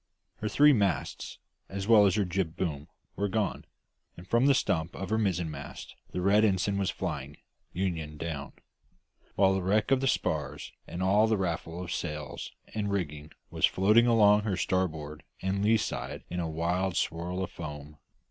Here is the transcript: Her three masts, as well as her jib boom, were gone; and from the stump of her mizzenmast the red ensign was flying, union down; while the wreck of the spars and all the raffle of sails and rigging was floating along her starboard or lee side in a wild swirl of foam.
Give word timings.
Her 0.37 0.49
three 0.49 0.73
masts, 0.73 1.37
as 1.69 1.87
well 1.87 2.07
as 2.07 2.15
her 2.15 2.25
jib 2.25 2.55
boom, 2.57 2.87
were 3.15 3.27
gone; 3.29 3.65
and 4.17 4.27
from 4.27 4.47
the 4.47 4.55
stump 4.55 4.95
of 4.95 5.11
her 5.11 5.17
mizzenmast 5.19 5.93
the 6.09 6.21
red 6.21 6.43
ensign 6.43 6.79
was 6.79 6.89
flying, 6.89 7.37
union 7.71 8.17
down; 8.17 8.53
while 9.35 9.53
the 9.53 9.61
wreck 9.61 9.91
of 9.91 10.01
the 10.01 10.07
spars 10.07 10.71
and 10.87 11.03
all 11.03 11.27
the 11.27 11.37
raffle 11.37 11.83
of 11.83 11.93
sails 11.93 12.51
and 12.73 12.89
rigging 12.91 13.29
was 13.51 13.67
floating 13.67 14.07
along 14.07 14.41
her 14.41 14.57
starboard 14.57 15.21
or 15.43 15.51
lee 15.51 15.77
side 15.77 16.23
in 16.31 16.39
a 16.39 16.49
wild 16.49 16.97
swirl 16.97 17.43
of 17.43 17.51
foam. 17.51 17.97